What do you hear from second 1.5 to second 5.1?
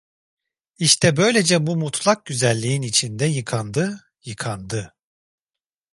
bu mutlak güzelliğin içinde yıkandı, yıkandı…